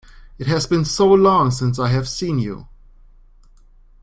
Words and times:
It 0.39 0.47
has 0.47 0.65
been 0.65 0.83
so 0.83 1.05
long 1.13 1.51
since 1.51 1.77
I 1.77 1.89
have 1.89 2.09
seen 2.09 2.39
you! 2.39 2.67